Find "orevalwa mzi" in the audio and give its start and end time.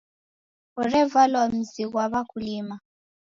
0.79-1.83